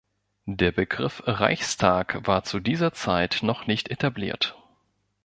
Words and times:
Der 0.47 0.71
Begriff 0.71 1.21
Reichstag 1.27 2.25
war 2.25 2.43
zu 2.43 2.59
dieser 2.59 2.91
Zeit 2.91 3.41
noch 3.43 3.67
nicht 3.67 3.89
etabliert. 3.91 4.57